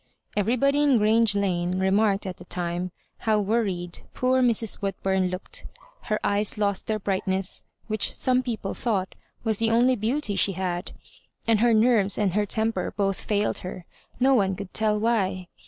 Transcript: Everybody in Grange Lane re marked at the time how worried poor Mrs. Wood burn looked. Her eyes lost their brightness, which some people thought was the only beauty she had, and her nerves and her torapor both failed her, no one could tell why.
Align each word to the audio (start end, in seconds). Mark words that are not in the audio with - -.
Everybody 0.35 0.81
in 0.81 0.97
Grange 0.97 1.35
Lane 1.35 1.77
re 1.79 1.91
marked 1.91 2.25
at 2.25 2.37
the 2.37 2.45
time 2.45 2.91
how 3.19 3.39
worried 3.39 4.01
poor 4.15 4.41
Mrs. 4.41 4.81
Wood 4.81 4.95
burn 5.03 5.29
looked. 5.29 5.67
Her 6.05 6.19
eyes 6.23 6.57
lost 6.57 6.87
their 6.87 6.97
brightness, 6.97 7.61
which 7.85 8.15
some 8.15 8.41
people 8.41 8.73
thought 8.73 9.13
was 9.43 9.59
the 9.59 9.69
only 9.69 9.95
beauty 9.95 10.35
she 10.35 10.53
had, 10.53 10.93
and 11.47 11.59
her 11.59 11.71
nerves 11.75 12.17
and 12.17 12.33
her 12.33 12.47
torapor 12.47 12.91
both 12.97 13.21
failed 13.23 13.59
her, 13.59 13.85
no 14.19 14.33
one 14.33 14.55
could 14.55 14.73
tell 14.73 14.99
why. 14.99 15.49